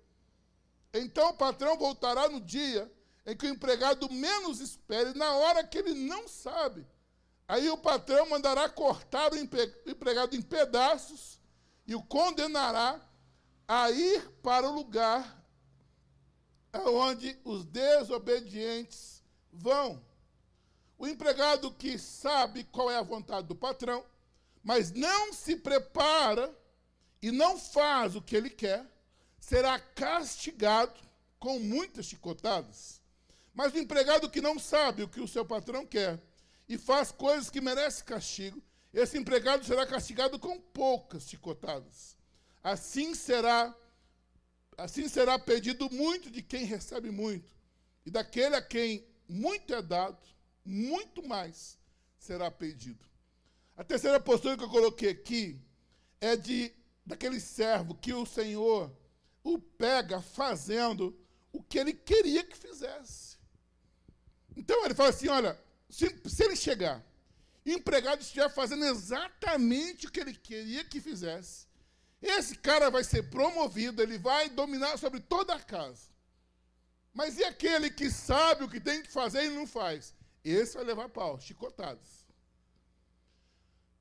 [0.94, 2.90] Então o patrão voltará no dia
[3.26, 6.86] em que o empregado menos espere, na hora que ele não sabe.
[7.46, 11.38] Aí o patrão mandará cortar o empregado em pedaços
[11.86, 12.98] e o condenará
[13.68, 15.43] a ir para o lugar
[16.74, 20.04] aonde os desobedientes vão.
[20.98, 24.04] O empregado que sabe qual é a vontade do patrão,
[24.62, 26.52] mas não se prepara
[27.22, 28.84] e não faz o que ele quer,
[29.38, 31.00] será castigado
[31.38, 33.00] com muitas chicotadas.
[33.54, 36.20] Mas o empregado que não sabe o que o seu patrão quer
[36.68, 38.60] e faz coisas que merecem castigo,
[38.92, 42.16] esse empregado será castigado com poucas chicotadas.
[42.62, 43.74] Assim será
[44.76, 47.54] assim será pedido muito de quem recebe muito,
[48.04, 50.18] e daquele a quem muito é dado,
[50.64, 51.78] muito mais
[52.18, 53.04] será pedido.
[53.76, 55.60] A terceira postura que eu coloquei aqui
[56.20, 56.72] é de
[57.04, 58.90] daquele servo que o Senhor
[59.42, 61.18] o pega fazendo
[61.52, 63.36] o que ele queria que fizesse.
[64.56, 65.60] Então ele fala assim: olha,
[65.90, 67.04] se, se ele chegar
[67.66, 71.66] empregado estiver fazendo exatamente o que ele queria que fizesse,
[72.26, 76.08] esse cara vai ser promovido, ele vai dominar sobre toda a casa.
[77.12, 80.14] Mas e aquele que sabe o que tem que fazer e não faz?
[80.42, 82.24] Esse vai levar pau, chicotadas.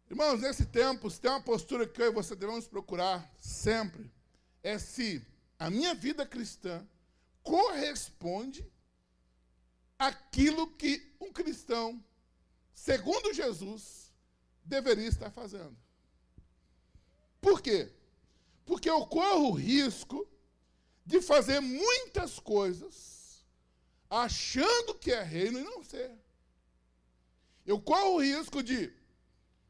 [0.10, 4.12] Irmãos, nesse tempo, se tem uma postura que eu e você devemos procurar sempre,
[4.62, 5.26] é se
[5.60, 6.88] a minha vida cristã
[7.42, 8.66] corresponde
[10.00, 12.04] àquilo que um cristão,
[12.74, 14.14] segundo Jesus,
[14.64, 15.78] deveria estar fazendo.
[17.42, 17.92] Por quê?
[18.66, 20.28] Porque eu corro o risco
[21.06, 23.44] de fazer muitas coisas
[24.10, 26.12] achando que é reino e não ser.
[27.66, 28.94] Eu corro o risco de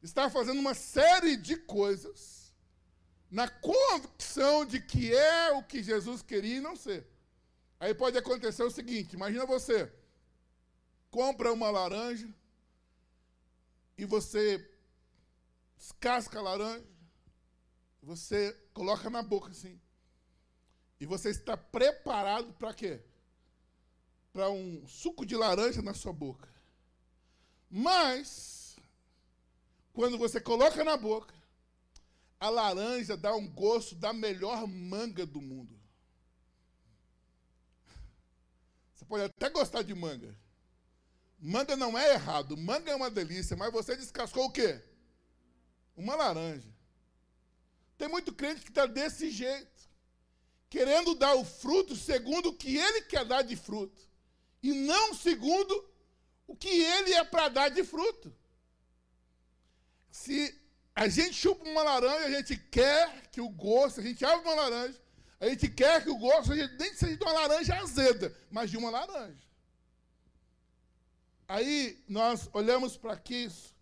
[0.02, 2.54] estar fazendo uma série de coisas
[3.32, 7.08] na convicção de que é o que Jesus queria e não ser.
[7.80, 9.92] Aí pode acontecer o seguinte: imagina você
[11.10, 12.28] compra uma laranja
[13.98, 14.70] e você
[15.78, 16.86] descasca a laranja,
[18.04, 19.80] você coloca na boca assim.
[21.00, 23.02] E você está preparado para quê?
[24.32, 26.48] Para um suco de laranja na sua boca.
[27.70, 28.76] Mas,
[29.94, 31.34] quando você coloca na boca,
[32.40, 35.80] a laranja dá um gosto da melhor manga do mundo.
[38.94, 40.38] Você pode até gostar de manga.
[41.40, 44.82] Manga não é errado, manga é uma delícia, mas você descascou o quê?
[45.96, 46.73] Uma laranja.
[48.04, 49.90] Tem muito crente que está desse jeito,
[50.70, 54.02] querendo dar o fruto segundo o que ele quer dar de fruto,
[54.62, 55.90] e não segundo
[56.46, 58.36] o que ele é para dar de fruto.
[60.12, 60.54] Se
[60.94, 64.56] a gente chupa uma laranja, a gente quer que o gosto, a gente abre uma
[64.64, 65.02] laranja,
[65.40, 68.90] a gente quer que o gosto nem seja de uma laranja azeda, mas de uma
[68.90, 69.48] laranja.
[71.48, 73.74] Aí nós olhamos para isso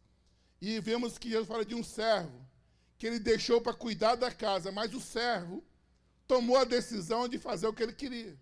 [0.62, 2.51] e vemos que Jesus fala de um servo
[3.02, 5.64] que ele deixou para cuidar da casa, mas o servo
[6.28, 8.38] tomou a decisão de fazer o que ele queria.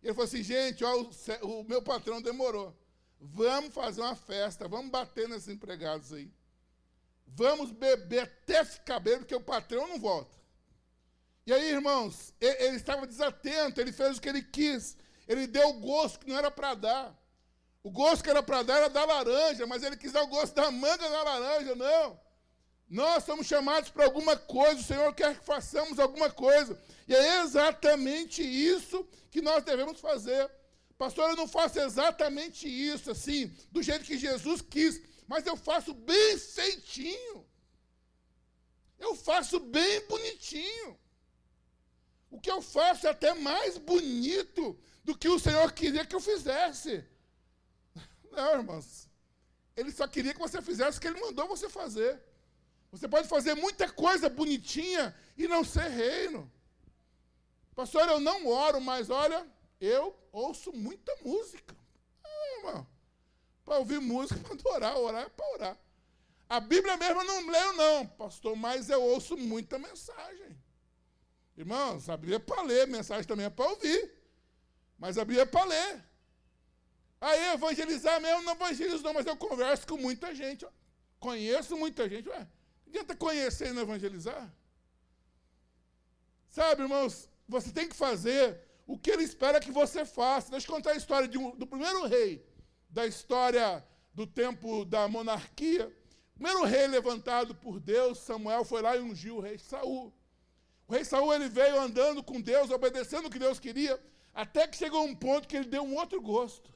[0.00, 2.72] Ele falou assim: gente, ó, o, o meu patrão demorou.
[3.20, 6.32] Vamos fazer uma festa, vamos bater nesses empregados aí.
[7.26, 10.38] Vamos beber até ficar bêbado, porque o patrão não volta.
[11.44, 14.96] E aí, irmãos, ele, ele estava desatento, ele fez o que ele quis.
[15.26, 17.20] Ele deu o gosto que não era para dar.
[17.82, 20.54] O gosto que era para dar era da laranja, mas ele quis dar o gosto
[20.54, 22.29] da manga na laranja, não.
[22.90, 26.76] Nós somos chamados para alguma coisa, o Senhor quer que façamos alguma coisa.
[27.06, 30.50] E é exatamente isso que nós devemos fazer.
[30.98, 35.94] Pastor, eu não faço exatamente isso, assim, do jeito que Jesus quis, mas eu faço
[35.94, 37.46] bem feitinho.
[38.98, 40.98] Eu faço bem bonitinho.
[42.28, 46.20] O que eu faço é até mais bonito do que o Senhor queria que eu
[46.20, 47.04] fizesse.
[48.32, 49.08] Não, irmãos.
[49.76, 52.20] Ele só queria que você fizesse o que ele mandou você fazer.
[52.90, 56.50] Você pode fazer muita coisa bonitinha e não ser reino.
[57.74, 59.46] Pastor, eu não oro, mas olha,
[59.80, 61.76] eu ouço muita música.
[62.24, 63.00] Ah, irmão
[63.70, 65.78] para ouvir música, para adorar, orar é para orar.
[66.48, 70.58] A Bíblia mesmo eu não leio, não, pastor, mas eu ouço muita mensagem.
[71.56, 74.12] Irmãos, a Bíblia é para ler, mensagem também é para ouvir.
[74.98, 76.04] Mas a Bíblia é para ler.
[77.20, 80.64] Aí evangelizar mesmo, não evangelizo não, mas eu converso com muita gente.
[80.64, 80.70] Ó.
[81.20, 82.28] Conheço muita gente.
[82.28, 82.48] Ué,
[82.90, 84.52] adianta conhecer e não evangelizar?
[86.48, 90.50] Sabe, irmãos, você tem que fazer o que ele espera que você faça.
[90.50, 92.44] Deixa eu contar a história um, do primeiro rei
[92.88, 95.86] da história do tempo da monarquia.
[96.34, 100.12] O primeiro rei levantado por Deus, Samuel, foi lá e ungiu o rei Saul.
[100.88, 104.02] O rei Saul ele veio andando com Deus, obedecendo o que Deus queria,
[104.34, 106.74] até que chegou um ponto que ele deu um outro gosto.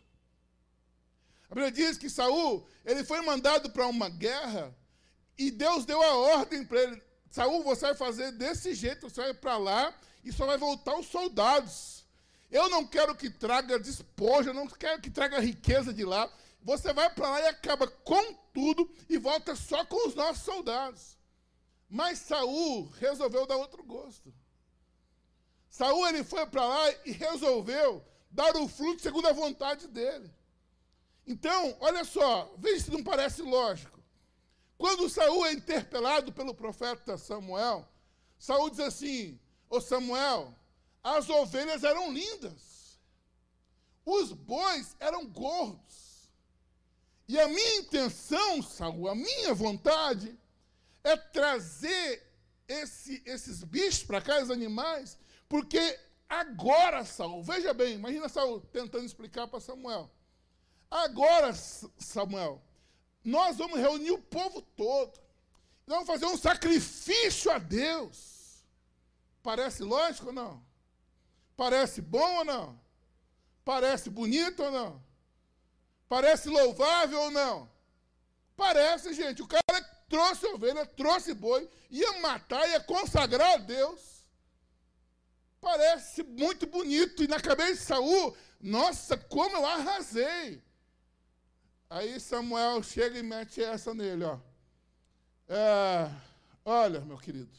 [1.50, 4.72] A Bíblia diz que Saul ele foi mandado para uma guerra
[5.36, 9.34] e Deus deu a ordem para ele: Saul, você vai fazer desse jeito, você vai
[9.34, 12.04] para lá e só vai voltar os soldados.
[12.50, 16.32] Eu não quero que traga despojo, eu não quero que traga riqueza de lá.
[16.62, 21.18] Você vai para lá e acaba com tudo e volta só com os nossos soldados.
[21.90, 24.32] Mas Saul resolveu dar outro gosto.
[25.68, 30.32] Saul ele foi para lá e resolveu dar o fruto segundo a vontade dele.
[31.26, 33.93] Então, olha só, veja se não parece lógico.
[34.84, 37.88] Quando Saul é interpelado pelo profeta Samuel,
[38.38, 40.54] Saul diz assim: Ô Samuel,
[41.02, 43.00] as ovelhas eram lindas,
[44.04, 46.30] os bois eram gordos.
[47.26, 50.38] E a minha intenção, Saul, a minha vontade,
[51.02, 52.22] é trazer
[52.68, 55.16] esse, esses bichos para cá, os animais,
[55.48, 60.10] porque agora, Saul, veja bem, imagina Saul tentando explicar para Samuel.
[60.90, 62.62] Agora, Samuel,
[63.24, 65.18] nós vamos reunir o povo todo.
[65.86, 68.62] Vamos fazer um sacrifício a Deus.
[69.42, 70.62] Parece lógico ou não?
[71.56, 72.80] Parece bom ou não?
[73.64, 75.02] Parece bonito ou não?
[76.08, 77.70] Parece louvável ou não?
[78.56, 79.42] Parece, gente.
[79.42, 84.14] O cara trouxe ovelha, trouxe boi, ia matar, ia consagrar a Deus
[85.64, 87.24] parece muito bonito.
[87.24, 90.62] E na cabeça de Saul, nossa, como eu arrasei.
[91.94, 94.36] Aí Samuel chega e mete essa nele, ó.
[95.48, 96.10] É,
[96.64, 97.56] olha, meu querido.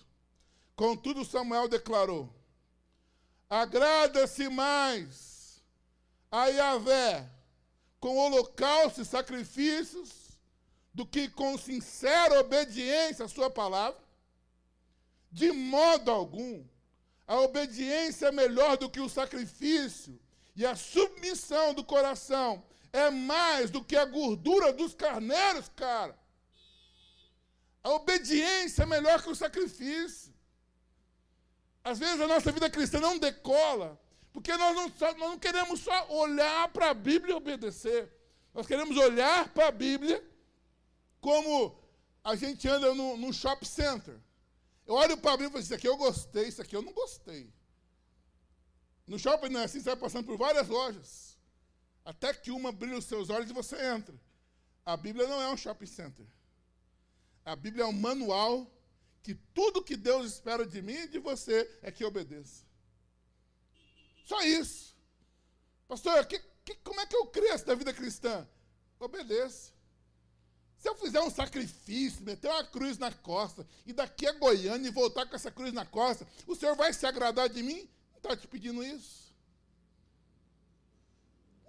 [0.76, 2.30] Contudo, Samuel declarou:
[3.50, 5.64] agrada-se mais
[6.30, 7.30] a Yahvé
[7.98, 10.38] com holocausto e sacrifícios
[10.94, 14.04] do que com sincera obediência à sua palavra?
[15.32, 16.62] De modo algum
[17.26, 20.20] a obediência é melhor do que o sacrifício,
[20.58, 22.62] e a submissão do coração
[22.96, 26.18] é mais do que a gordura dos carneiros, cara.
[27.84, 30.34] A obediência é melhor que o sacrifício.
[31.84, 34.00] Às vezes a nossa vida cristã não decola,
[34.32, 38.12] porque nós não, só, nós não queremos só olhar para a Bíblia e obedecer.
[38.54, 40.24] Nós queremos olhar para a Bíblia
[41.20, 41.78] como
[42.24, 44.18] a gente anda no, no shopping center.
[44.88, 46.94] Eu olho para a Bíblia e falo, isso aqui eu gostei, isso aqui eu não
[46.94, 47.54] gostei.
[49.06, 51.25] No shopping não é assim, você vai passando por várias lojas.
[52.06, 54.16] Até que uma brilha os seus olhos e você entra.
[54.86, 56.26] A Bíblia não é um shopping center.
[57.44, 58.72] A Bíblia é um manual
[59.24, 62.64] que tudo que Deus espera de mim e de você é que obedeça.
[64.24, 64.96] Só isso.
[65.88, 68.48] Pastor, que, que, como é que eu cresço na vida cristã?
[69.00, 69.74] Obedeça.
[70.78, 74.92] Se eu fizer um sacrifício, meter uma cruz na costa, e daqui a Goiânia e
[74.92, 77.90] voltar com essa cruz na costa, o Senhor vai se agradar de mim?
[78.12, 79.25] Não está te pedindo isso.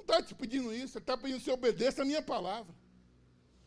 [0.07, 0.97] Está te pedindo isso.
[0.97, 2.73] Ele está pedindo que você obedeça a minha palavra.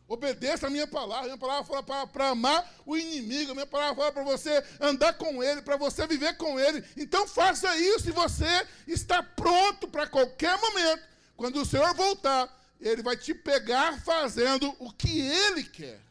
[0.08, 1.26] Obedeça a minha palavra.
[1.26, 3.52] A minha palavra fala para amar o inimigo.
[3.52, 6.84] A minha palavra fala para você andar com ele, para você viver com ele.
[6.96, 11.04] Então faça isso e você está pronto para qualquer momento.
[11.36, 16.02] Quando o Senhor voltar, ele vai te pegar fazendo o que ele quer.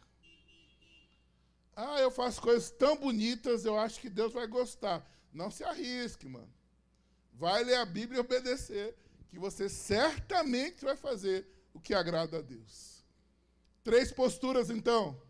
[1.75, 5.03] Ah, eu faço coisas tão bonitas, eu acho que Deus vai gostar.
[5.33, 6.53] Não se arrisque, mano.
[7.33, 8.97] Vai ler a Bíblia e obedecer,
[9.29, 13.05] que você certamente vai fazer o que agrada a Deus.
[13.85, 15.21] Três posturas, então,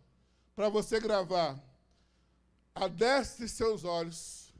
[0.54, 1.62] para você gravar.
[2.74, 4.54] Adestre seus olhos,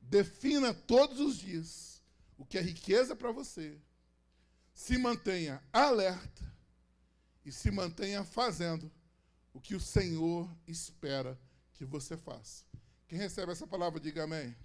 [0.00, 2.02] defina todos os dias
[2.38, 3.78] o que é riqueza para você
[4.74, 6.52] se mantenha alerta
[7.44, 8.90] e se mantenha fazendo
[9.52, 11.38] o que o Senhor espera
[11.74, 12.64] que você faça.
[13.06, 14.56] Quem recebe essa palavra, diga amém.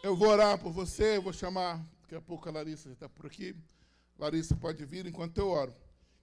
[0.00, 3.08] Eu vou orar por você, eu vou chamar, daqui a pouco a Larissa já está
[3.08, 3.56] por aqui.
[4.16, 5.74] Larissa pode vir enquanto eu oro.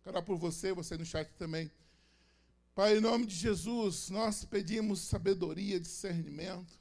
[0.02, 1.70] Quero orar por você, você no chat também.
[2.74, 6.80] Pai, em nome de Jesus, nós pedimos sabedoria, discernimento.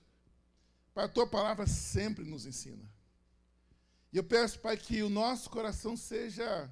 [0.94, 2.88] Pai, a tua palavra sempre nos ensina.
[4.12, 6.70] E eu peço, Pai, que o nosso coração seja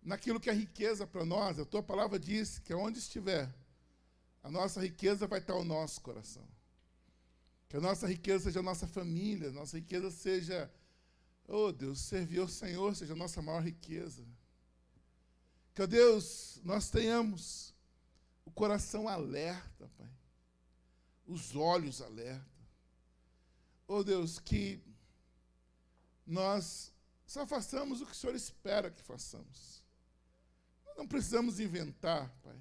[0.00, 1.58] naquilo que é riqueza para nós.
[1.58, 3.52] A tua palavra diz que onde estiver,
[4.40, 6.46] a nossa riqueza vai estar o nosso coração.
[7.70, 10.68] Que a nossa riqueza seja a nossa família, a nossa riqueza seja,
[11.46, 14.26] oh Deus, servir ao Senhor seja a nossa maior riqueza.
[15.72, 17.72] Que, oh Deus, nós tenhamos
[18.44, 20.10] o coração alerta, Pai.
[21.24, 22.44] Os olhos alerta.
[23.86, 24.82] Oh Deus, que
[26.26, 26.92] nós
[27.24, 29.84] só façamos o que o Senhor espera que façamos.
[30.96, 32.60] Não precisamos inventar, Pai.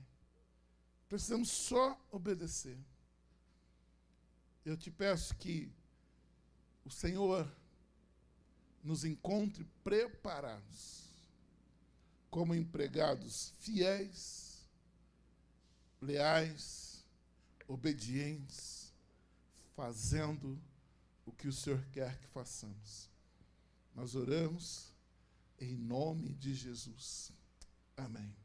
[1.07, 2.77] Precisamos só obedecer.
[4.65, 5.71] Eu te peço que
[6.85, 7.49] o Senhor
[8.83, 11.03] nos encontre preparados
[12.29, 14.67] como empregados fiéis,
[16.01, 17.03] leais,
[17.67, 18.93] obedientes,
[19.75, 20.59] fazendo
[21.25, 23.09] o que o Senhor quer que façamos.
[23.95, 24.93] Nós oramos
[25.59, 27.31] em nome de Jesus.
[27.97, 28.38] Amém.